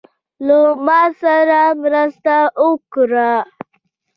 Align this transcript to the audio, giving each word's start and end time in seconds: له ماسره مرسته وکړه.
له 0.45 0.59
ماسره 0.85 1.61
مرسته 1.83 2.35
وکړه. 2.65 3.31